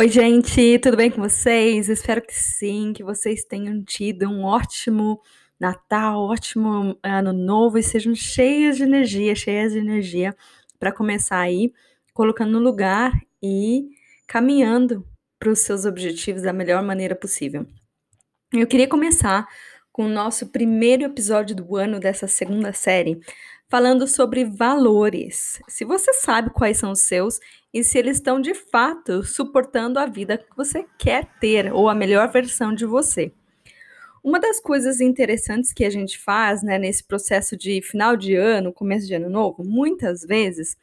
[0.00, 1.90] Oi, gente, tudo bem com vocês?
[1.90, 5.20] Espero que sim, que vocês tenham tido um ótimo
[5.60, 10.34] Natal, ótimo ano novo e sejam cheias de energia, cheias de energia
[10.78, 11.70] para começar aí
[12.14, 13.90] colocando no lugar e
[14.26, 15.06] caminhando
[15.38, 17.66] para os seus objetivos da melhor maneira possível.
[18.54, 19.46] Eu queria começar
[19.92, 23.20] com o nosso primeiro episódio do ano dessa segunda série,
[23.70, 25.62] falando sobre valores.
[25.68, 27.38] Se você sabe quais são os seus
[27.72, 31.94] e se eles estão de fato suportando a vida que você quer ter ou a
[31.94, 33.32] melhor versão de você.
[34.24, 38.72] Uma das coisas interessantes que a gente faz né, nesse processo de final de ano,
[38.72, 40.76] começo de ano novo, muitas vezes,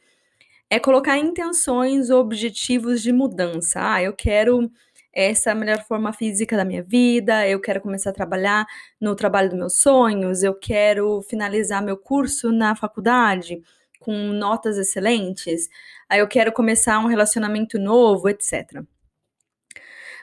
[0.70, 3.80] é colocar intenções ou objetivos de mudança.
[3.80, 4.70] Ah, eu quero
[5.18, 8.64] essa é a melhor forma física da minha vida, eu quero começar a trabalhar
[9.00, 13.60] no trabalho dos meus sonhos, eu quero finalizar meu curso na faculdade
[13.98, 15.68] com notas excelentes,
[16.08, 18.80] aí eu quero começar um relacionamento novo, etc.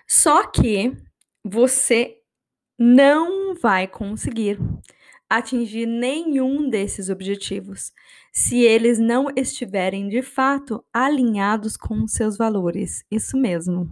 [0.08, 0.96] Só que
[1.44, 2.16] você
[2.80, 4.58] não vai conseguir
[5.30, 7.92] atingir nenhum desses objetivos
[8.32, 13.04] se eles não estiverem de fato alinhados com seus valores.
[13.12, 13.90] Isso mesmo.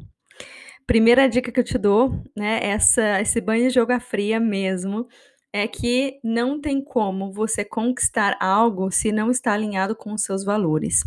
[0.85, 5.07] Primeira dica que eu te dou, né, essa, esse banho de yoga fria mesmo,
[5.51, 10.43] é que não tem como você conquistar algo se não está alinhado com os seus
[10.43, 11.03] valores.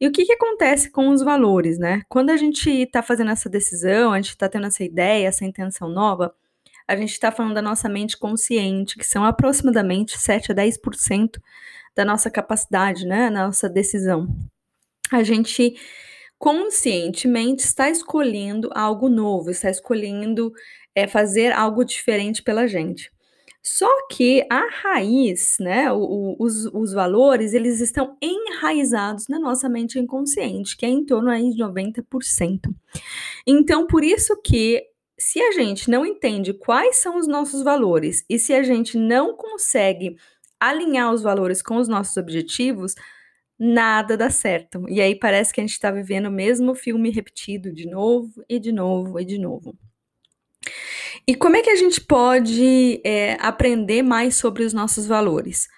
[0.00, 2.02] E o que, que acontece com os valores, né?
[2.08, 5.88] Quando a gente está fazendo essa decisão, a gente está tendo essa ideia, essa intenção
[5.88, 6.34] nova,
[6.86, 11.40] a gente está falando da nossa mente consciente, que são aproximadamente 7 a 10%
[11.94, 13.30] da nossa capacidade, né?
[13.30, 14.28] Nossa decisão.
[15.10, 15.76] A gente
[16.38, 20.52] conscientemente está escolhendo algo novo, está escolhendo
[20.94, 23.12] é, fazer algo diferente pela gente.
[23.62, 29.70] Só que a raiz, né, o, o, os, os valores, eles estão enraizados na nossa
[29.70, 32.60] mente inconsciente, que é em torno aí de 90%.
[33.46, 34.84] Então, por isso que
[35.18, 39.34] se a gente não entende quais são os nossos valores e se a gente não
[39.34, 40.16] consegue
[40.60, 42.94] alinhar os valores com os nossos objetivos,
[43.58, 44.84] nada dá certo.
[44.88, 48.58] E aí parece que a gente está vivendo o mesmo filme repetido de novo e
[48.58, 49.76] de novo e de novo.
[51.26, 55.68] E como é que a gente pode é, aprender mais sobre os nossos valores?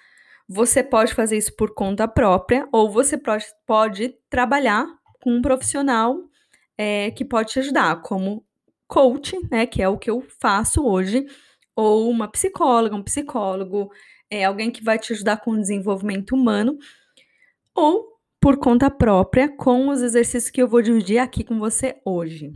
[0.47, 3.17] Você pode fazer isso por conta própria ou você
[3.65, 4.85] pode, trabalhar
[5.21, 6.17] com um profissional
[6.77, 8.45] é, que pode te ajudar, como
[8.87, 11.25] coach, né, que é o que eu faço hoje,
[11.75, 13.91] ou uma psicóloga, um psicólogo,
[14.29, 16.77] é, alguém que vai te ajudar com o desenvolvimento humano
[17.77, 22.51] ou por conta própria com os exercícios que eu vou dividir aqui com você hoje.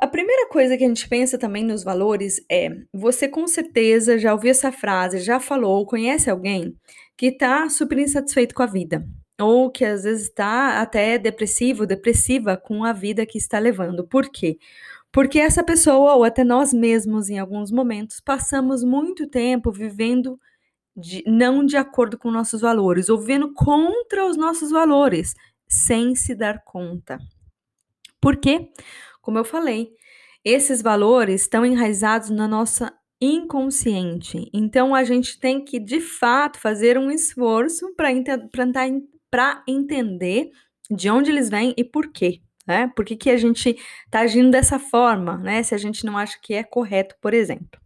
[0.00, 4.32] A primeira coisa que a gente pensa também nos valores é: você com certeza já
[4.32, 6.74] ouviu essa frase, já falou, conhece alguém
[7.16, 9.06] que está super insatisfeito com a vida,
[9.40, 14.06] ou que às vezes está até depressivo, depressiva com a vida que está levando.
[14.06, 14.58] Por quê?
[15.12, 20.40] Porque essa pessoa, ou até nós mesmos, em alguns momentos, passamos muito tempo vivendo
[20.96, 25.34] de, não de acordo com nossos valores, ou vivendo contra os nossos valores,
[25.68, 27.18] sem se dar conta.
[28.20, 28.70] Por quê?
[29.20, 29.90] Como eu falei,
[30.44, 34.50] esses valores estão enraizados na nossa inconsciente.
[34.52, 38.10] Então a gente tem que de fato fazer um esforço para
[39.66, 40.50] entender
[40.90, 42.40] de onde eles vêm e por quê.
[42.66, 42.90] Né?
[42.94, 45.62] Por que, que a gente está agindo dessa forma, né?
[45.62, 47.78] Se a gente não acha que é correto, por exemplo.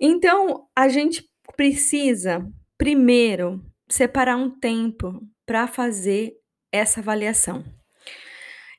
[0.00, 2.46] Então, a gente precisa,
[2.78, 6.34] primeiro, separar um tempo para fazer
[6.72, 7.64] essa avaliação.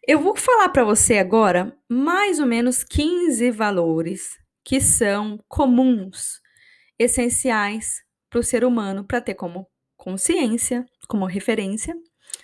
[0.07, 6.39] Eu vou falar para você agora mais ou menos 15 valores que são comuns,
[6.99, 11.95] essenciais para o ser humano para ter como consciência, como referência,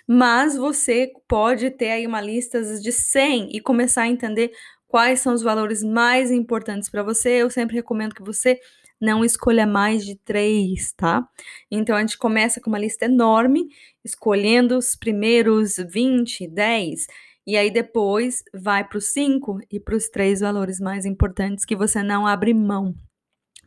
[0.06, 4.52] mas você pode ter aí uma lista de 100 e começar a entender
[4.86, 7.42] quais são os valores mais importantes para você.
[7.42, 8.58] Eu sempre recomendo que você
[9.00, 11.26] não escolha mais de três, tá?
[11.70, 13.68] Então a gente começa com uma lista enorme,
[14.04, 17.06] escolhendo os primeiros 20, 10,
[17.46, 21.76] e aí depois vai para os cinco e para os três valores mais importantes que
[21.76, 22.94] você não abre mão.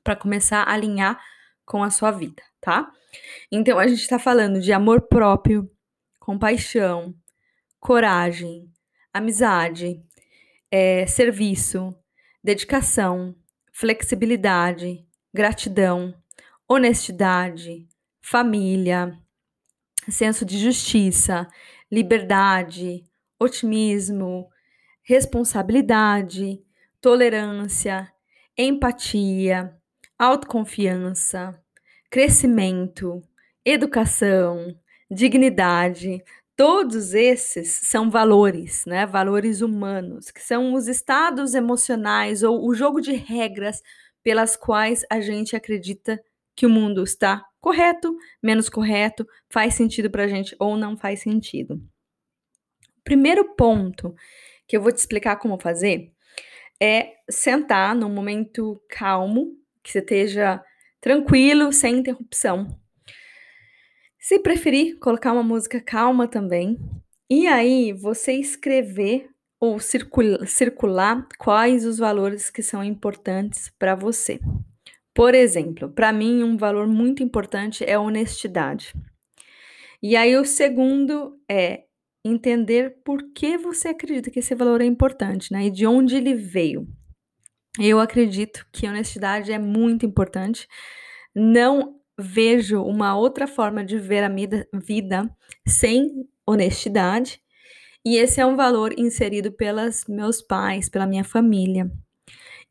[0.03, 1.19] para começar a alinhar
[1.65, 2.89] com a sua vida, tá?
[3.51, 5.69] Então a gente está falando de amor próprio,
[6.17, 7.13] compaixão,
[7.79, 8.71] coragem,
[9.13, 10.01] amizade,
[10.71, 11.95] é, serviço,
[12.43, 13.35] dedicação,
[13.73, 15.06] flexibilidade,
[15.37, 16.15] gratidão,
[16.67, 17.87] honestidade,
[18.19, 19.15] família,
[20.09, 21.47] senso de justiça,
[21.91, 23.05] liberdade,
[23.39, 24.49] otimismo,
[25.03, 26.59] responsabilidade,
[26.99, 28.11] tolerância,
[28.57, 29.77] empatia,
[30.17, 31.63] autoconfiança,
[32.09, 33.21] crescimento,
[33.63, 34.75] educação,
[35.09, 36.23] dignidade,
[36.55, 39.05] todos esses são valores, né?
[39.05, 43.83] Valores humanos, que são os estados emocionais ou o jogo de regras
[44.27, 46.21] pelas quais a gente acredita
[46.53, 48.13] que o mundo está correto,
[48.43, 51.81] menos correto, faz sentido para a gente ou não faz sentido.
[53.05, 54.13] Primeiro ponto
[54.67, 56.11] que eu vou te explicar como fazer
[56.77, 60.61] é sentar num momento calmo, que você esteja
[60.99, 62.77] tranquilo, sem interrupção.
[64.19, 66.77] Se preferir, colocar uma música calma também.
[67.29, 74.39] E aí, você escrever ou circula, circular quais os valores que são importantes para você.
[75.13, 78.93] Por exemplo, para mim, um valor muito importante é honestidade.
[80.01, 81.85] E aí, o segundo é
[82.23, 85.65] entender por que você acredita que esse valor é importante, né?
[85.65, 86.87] E de onde ele veio.
[87.79, 90.67] Eu acredito que honestidade é muito importante.
[91.35, 94.29] Não vejo uma outra forma de ver a
[94.79, 95.35] vida
[95.67, 97.41] sem honestidade.
[98.07, 101.91] E esse é um valor inserido pelos meus pais, pela minha família.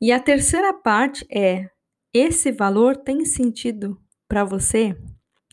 [0.00, 1.68] E a terceira parte é:
[2.10, 4.96] esse valor tem sentido para você?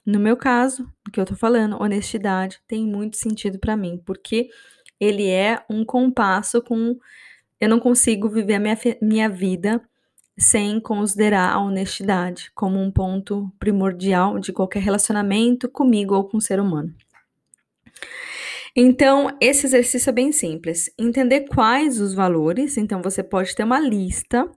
[0.05, 4.47] No meu caso, o que eu tô falando, honestidade tem muito sentido para mim, porque
[4.97, 6.97] ele é um compasso com.
[7.59, 9.81] Eu não consigo viver a minha, minha vida
[10.37, 16.41] sem considerar a honestidade como um ponto primordial de qualquer relacionamento comigo ou com o
[16.41, 16.95] ser humano.
[18.75, 20.89] Então, esse exercício é bem simples.
[20.97, 24.49] Entender quais os valores, então você pode ter uma lista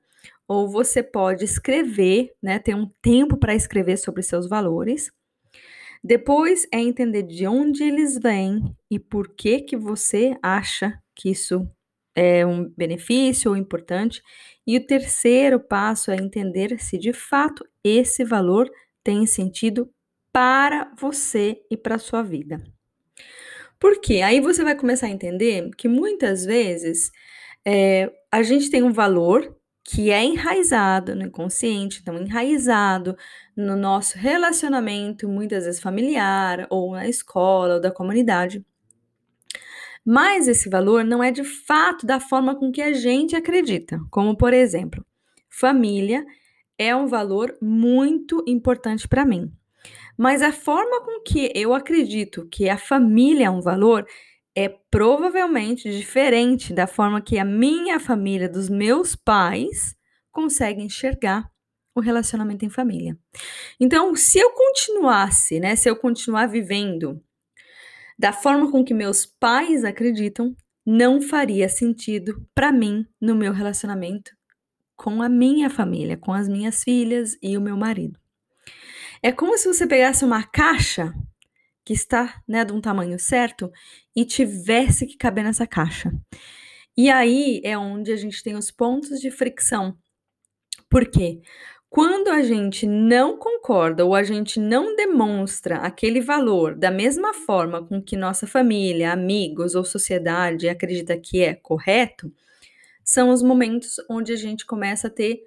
[0.49, 5.11] ou você pode escrever, né, ter um tempo para escrever sobre seus valores.
[6.05, 11.69] Depois é entender de onde eles vêm e por que que você acha que isso
[12.15, 14.23] é um benefício ou importante.
[14.67, 18.71] E o terceiro passo é entender se de fato esse valor
[19.05, 19.91] tem sentido
[20.33, 22.76] para você e para sua vida.
[23.79, 24.23] Por quê?
[24.23, 27.11] Aí você vai começar a entender que muitas vezes
[27.65, 33.17] é, a gente tem um valor que é enraizado no inconsciente, então enraizado
[33.57, 38.65] no nosso relacionamento, muitas vezes familiar, ou na escola, ou da comunidade.
[40.05, 44.37] Mas esse valor não é de fato da forma com que a gente acredita, como
[44.37, 45.05] por exemplo,
[45.49, 46.25] família
[46.79, 49.53] é um valor muito importante para mim.
[50.17, 54.07] Mas a forma com que eu acredito que a família é um valor
[54.55, 59.95] é provavelmente diferente da forma que a minha família, dos meus pais,
[60.33, 61.51] consegue enxergar
[61.95, 63.19] o relacionamento em família.
[63.79, 67.23] Então, se eu continuasse, né, se eu continuar vivendo
[68.19, 70.55] da forma com que meus pais acreditam,
[70.87, 74.37] não faria sentido para mim no meu relacionamento
[74.97, 78.19] com a minha família, com as minhas filhas e o meu marido.
[79.23, 81.15] É como se você pegasse uma caixa
[81.85, 83.71] que está né, de um tamanho certo
[84.15, 86.13] e tivesse que caber nessa caixa.
[86.97, 89.97] E aí é onde a gente tem os pontos de fricção.
[90.89, 91.41] Por quê?
[91.89, 97.87] Quando a gente não concorda ou a gente não demonstra aquele valor da mesma forma
[97.87, 102.33] com que nossa família, amigos ou sociedade acredita que é correto,
[103.05, 105.43] são os momentos onde a gente começa a ter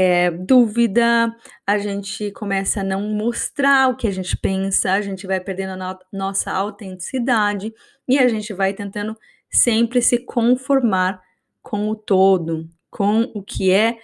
[0.00, 1.34] é, dúvida,
[1.66, 5.72] a gente começa a não mostrar o que a gente pensa, a gente vai perdendo
[5.72, 7.74] a no nossa autenticidade
[8.06, 9.18] e a gente vai tentando
[9.50, 11.20] sempre se conformar
[11.60, 13.98] com o todo, com o que é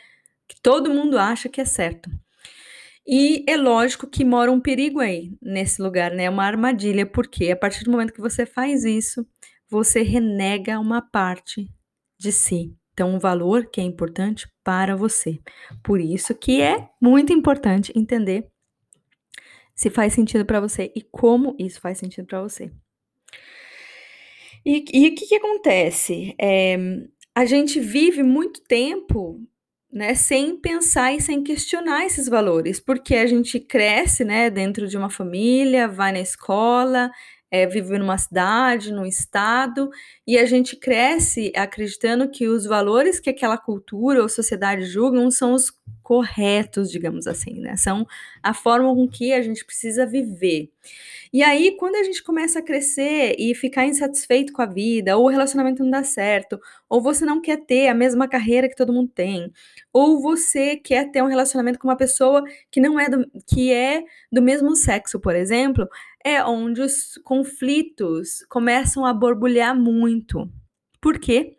[0.48, 2.10] que todo mundo acha que é certo.
[3.06, 6.28] E é lógico que mora um perigo aí nesse lugar, né?
[6.28, 9.24] Uma armadilha, porque a partir do momento que você faz isso,
[9.70, 11.70] você renega uma parte
[12.18, 12.74] de si.
[12.94, 15.40] Então, um valor que é importante para você.
[15.82, 18.46] Por isso que é muito importante entender
[19.74, 22.70] se faz sentido para você e como isso faz sentido para você.
[24.64, 26.34] E, e, o que, que acontece?
[26.40, 26.76] É,
[27.34, 29.40] a gente vive muito tempo
[29.92, 34.96] né, sem pensar e sem questionar esses valores, porque a gente cresce né, dentro de
[34.96, 37.10] uma família, vai na escola,
[37.54, 39.88] é, vive numa cidade, num estado,
[40.26, 45.52] e a gente cresce acreditando que os valores que aquela cultura ou sociedade julgam são
[45.52, 45.72] os
[46.04, 47.76] corretos, digamos assim, né?
[47.76, 48.06] São
[48.42, 50.70] a forma com que a gente precisa viver.
[51.32, 55.24] E aí, quando a gente começa a crescer e ficar insatisfeito com a vida, ou
[55.24, 58.92] o relacionamento não dá certo, ou você não quer ter a mesma carreira que todo
[58.92, 59.50] mundo tem,
[59.92, 64.04] ou você quer ter um relacionamento com uma pessoa que não é do, que é
[64.30, 65.88] do mesmo sexo, por exemplo,
[66.24, 70.48] é onde os conflitos começam a borbulhar muito.
[71.00, 71.58] Por quê?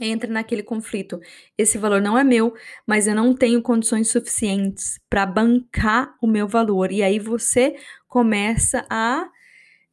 [0.00, 1.20] Entra naquele conflito.
[1.56, 2.54] Esse valor não é meu,
[2.86, 6.90] mas eu não tenho condições suficientes para bancar o meu valor.
[6.90, 7.76] E aí você
[8.08, 9.28] começa a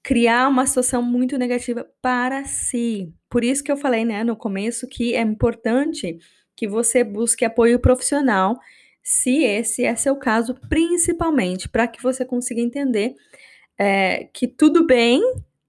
[0.04, 3.14] criar uma situação muito negativa para si.
[3.30, 6.18] Por isso que eu falei, né, no começo que é importante
[6.56, 8.60] que você busque apoio profissional,
[9.04, 13.16] se esse é seu caso, principalmente para que você consiga entender
[13.78, 15.22] é, que tudo bem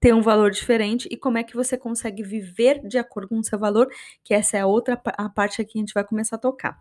[0.03, 3.43] ter um valor diferente e como é que você consegue viver de acordo com o
[3.43, 3.87] seu valor,
[4.21, 6.77] que essa é a outra a parte aqui que a gente vai começar a tocar.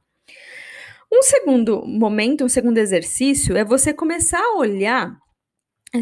[1.10, 5.16] Um segundo momento, um segundo exercício é você começar a olhar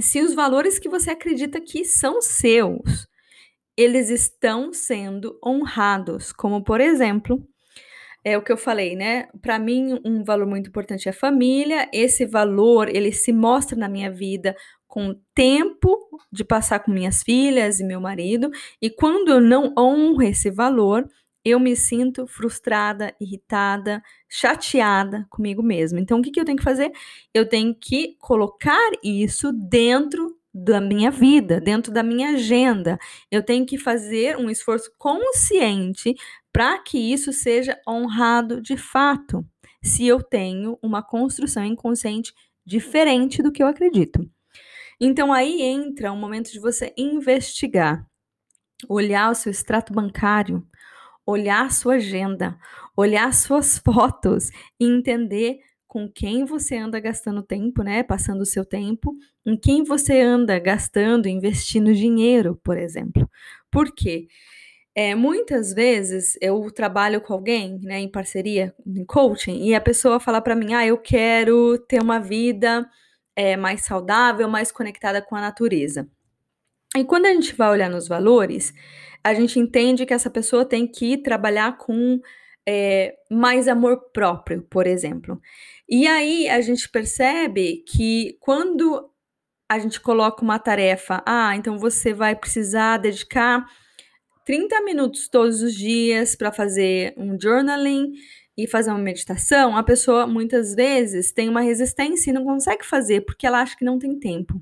[0.00, 3.07] se os valores que você acredita que são seus,
[3.77, 7.47] eles estão sendo honrados, como por exemplo,
[8.25, 9.29] é o que eu falei, né?
[9.43, 11.87] Para mim, um valor muito importante é família.
[11.93, 14.55] Esse valor, ele se mostra na minha vida
[14.90, 15.97] com tempo
[16.32, 18.50] de passar com minhas filhas e meu marido,
[18.82, 21.09] e quando eu não honro esse valor,
[21.44, 26.00] eu me sinto frustrada, irritada, chateada comigo mesma.
[26.00, 26.90] Então, o que, que eu tenho que fazer?
[27.32, 32.99] Eu tenho que colocar isso dentro da minha vida, dentro da minha agenda.
[33.30, 36.14] Eu tenho que fazer um esforço consciente
[36.52, 39.47] para que isso seja honrado de fato,
[39.82, 42.35] se eu tenho uma construção inconsciente
[42.66, 44.28] diferente do que eu acredito.
[45.00, 48.07] Então aí entra o momento de você investigar,
[48.88, 50.66] olhar o seu extrato bancário,
[51.26, 52.59] olhar a sua agenda,
[52.97, 58.02] olhar suas fotos e entender com quem você anda gastando tempo, né?
[58.04, 63.28] Passando o seu tempo, em quem você anda gastando, investindo dinheiro, por exemplo.
[63.71, 64.28] Por quê?
[64.95, 70.21] É, muitas vezes eu trabalho com alguém, né, em parceria, em coaching, e a pessoa
[70.21, 72.88] fala para mim: ah, eu quero ter uma vida
[73.40, 76.06] é, mais saudável, mais conectada com a natureza.
[76.94, 78.75] E quando a gente vai olhar nos valores,
[79.25, 82.20] a gente entende que essa pessoa tem que trabalhar com
[82.68, 85.40] é, mais amor próprio, por exemplo.
[85.88, 89.11] E aí a gente percebe que quando
[89.66, 93.64] a gente coloca uma tarefa, ah, então você vai precisar dedicar
[94.44, 98.12] 30 minutos todos os dias para fazer um journaling
[98.57, 103.23] e fazer uma meditação, a pessoa muitas vezes tem uma resistência e não consegue fazer
[103.23, 104.61] porque ela acha que não tem tempo.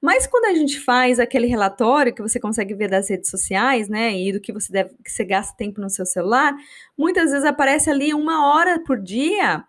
[0.00, 4.16] Mas quando a gente faz aquele relatório que você consegue ver das redes sociais, né,
[4.16, 6.54] e do que você deve, que você gasta tempo no seu celular,
[6.96, 9.64] muitas vezes aparece ali uma hora por dia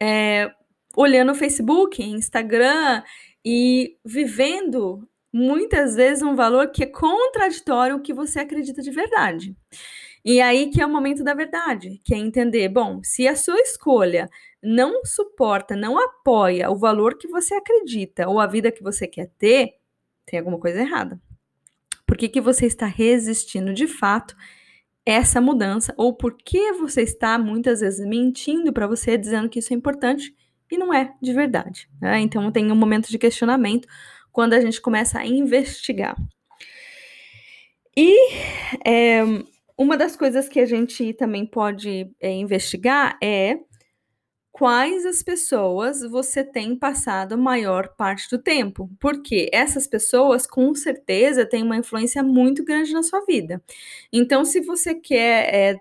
[0.00, 0.52] é,
[0.96, 3.02] olhando o Facebook, Instagram
[3.44, 9.56] e vivendo muitas vezes um valor que é contraditório ao que você acredita de verdade.
[10.24, 13.60] E aí que é o momento da verdade, que é entender, bom, se a sua
[13.60, 14.30] escolha
[14.62, 19.30] não suporta, não apoia o valor que você acredita ou a vida que você quer
[19.38, 19.74] ter,
[20.24, 21.20] tem alguma coisa errada.
[22.06, 24.34] Por que, que você está resistindo de fato
[25.04, 25.92] essa mudança?
[25.98, 30.34] Ou por que você está muitas vezes mentindo para você, dizendo que isso é importante
[30.70, 31.88] e não é de verdade?
[32.00, 32.20] Né?
[32.20, 33.86] Então tem um momento de questionamento
[34.32, 36.16] quando a gente começa a investigar.
[37.96, 38.32] E
[38.84, 39.22] é,
[39.76, 43.58] uma das coisas que a gente também pode é, investigar é
[44.52, 50.72] quais as pessoas você tem passado a maior parte do tempo, porque essas pessoas com
[50.76, 53.60] certeza têm uma influência muito grande na sua vida.
[54.12, 55.80] Então, se você quer é,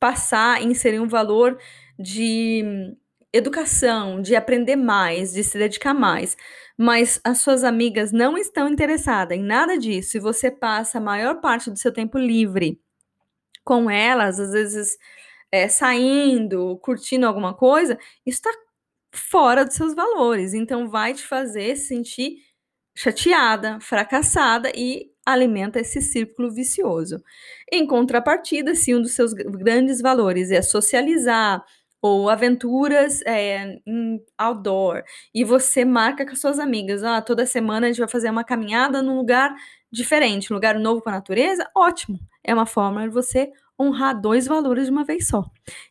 [0.00, 1.56] passar, inserir um valor
[1.98, 2.96] de
[3.32, 6.36] educação, de aprender mais, de se dedicar mais,
[6.76, 11.40] mas as suas amigas não estão interessadas em nada disso e você passa a maior
[11.40, 12.80] parte do seu tempo livre
[13.68, 14.96] com elas, às vezes
[15.52, 18.50] é, saindo, curtindo alguma coisa, está
[19.12, 20.54] fora dos seus valores.
[20.54, 22.38] Então, vai te fazer sentir
[22.96, 27.22] chateada, fracassada e alimenta esse círculo vicioso.
[27.70, 31.62] Em contrapartida, se um dos seus grandes valores é socializar
[32.00, 35.02] ou aventuras é, em outdoor
[35.34, 38.44] e você marca com as suas amigas, ah, toda semana a gente vai fazer uma
[38.44, 39.54] caminhada num lugar
[39.90, 42.18] diferente, um lugar novo com a natureza, ótimo.
[42.44, 43.50] É uma forma de você
[43.80, 45.44] honrar dois valores de uma vez só.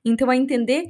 [0.04, 0.86] Então, é entender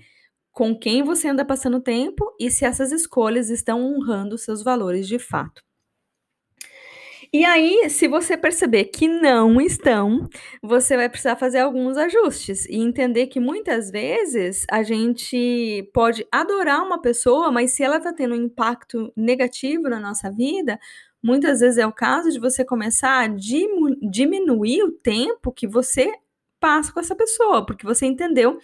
[0.52, 5.20] com quem você anda passando tempo e se essas escolhas estão honrando seus valores de
[5.20, 5.67] fato.
[7.38, 10.27] E aí, se você perceber que não estão,
[10.60, 16.82] você vai precisar fazer alguns ajustes e entender que muitas vezes a gente pode adorar
[16.82, 20.79] uma pessoa, mas se ela está tendo um impacto negativo na nossa vida,
[21.22, 26.12] muitas vezes é o caso de você começar a diminuir o tempo que você
[26.60, 28.58] passa com essa pessoa, porque você entendeu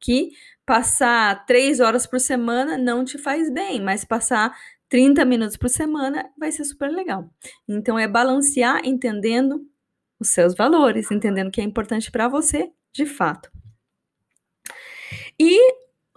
[0.00, 0.30] que
[0.64, 4.56] passar três horas por semana não te faz bem, mas passar
[4.88, 7.30] 30 minutos por semana vai ser super legal.
[7.68, 9.66] Então é balancear entendendo
[10.20, 13.50] os seus valores, entendendo o que é importante para você de fato.
[15.38, 15.58] E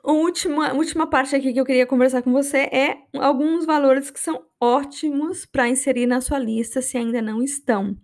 [0.04, 4.20] a última, última parte aqui que eu queria conversar com você é alguns valores que
[4.20, 7.98] são ótimos para inserir na sua lista se ainda não estão.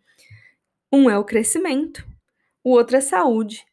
[0.92, 2.06] Um é o crescimento,
[2.64, 3.66] o outro é saúde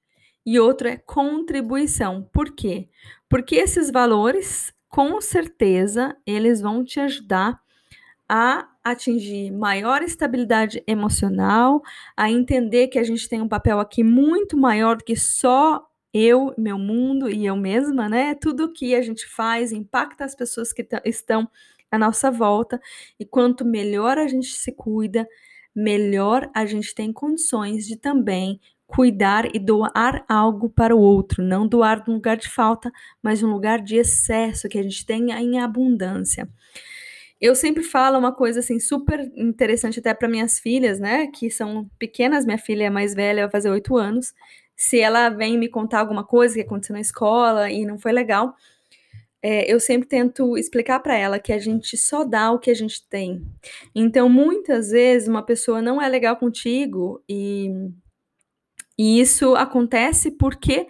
[0.44, 2.23] e outro é contribuição.
[2.32, 2.88] Por quê?
[3.28, 7.61] Porque esses valores com certeza eles vão te ajudar
[8.28, 11.82] a atingir maior estabilidade emocional,
[12.16, 16.54] a entender que a gente tem um papel aqui muito maior do que só eu,
[16.59, 18.35] meu mundo e eu mesma, né?
[18.35, 21.49] Tudo que a gente faz impacta as pessoas que estão
[21.90, 22.80] à nossa volta,
[23.18, 25.26] e quanto melhor a gente se cuida,
[25.75, 28.61] melhor a gente tem condições de também
[28.94, 32.90] cuidar e doar algo para o outro, não doar num lugar de falta,
[33.23, 36.49] mas um lugar de excesso que a gente tenha em abundância.
[37.40, 41.88] Eu sempre falo uma coisa assim super interessante até para minhas filhas, né, que são
[41.99, 44.35] pequenas, minha filha é mais velha, vai fazer oito anos.
[44.76, 48.54] Se ela vem me contar alguma coisa que aconteceu na escola e não foi legal,
[49.42, 52.75] é, eu sempre tento explicar para ela que a gente só dá o que a
[52.75, 53.42] gente tem.
[53.94, 57.70] Então, muitas vezes, uma pessoa não é legal contigo e
[59.02, 60.87] e isso acontece porque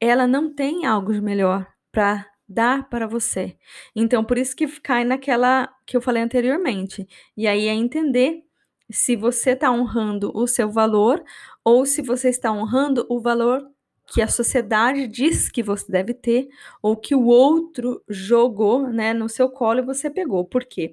[0.00, 3.56] ela não tem algo de melhor para dar para você.
[3.96, 7.04] Então, por isso que cai naquela que eu falei anteriormente.
[7.36, 8.44] E aí é entender
[8.88, 11.20] se você está honrando o seu valor
[11.64, 13.68] ou se você está honrando o valor
[14.06, 16.46] que a sociedade diz que você deve ter
[16.80, 20.44] ou que o outro jogou, né, no seu colo e você pegou.
[20.44, 20.92] Por quê?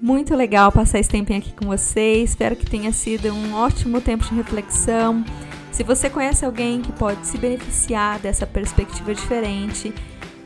[0.00, 2.30] Muito legal passar esse tempinho aqui com vocês.
[2.30, 5.22] Espero que tenha sido um ótimo tempo de reflexão.
[5.70, 9.92] Se você conhece alguém que pode se beneficiar dessa perspectiva diferente,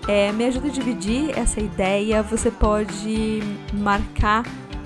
[0.08, 2.20] é, me ajuda a dividir essa ideia.
[2.22, 3.40] Você pode
[3.72, 4.42] marcar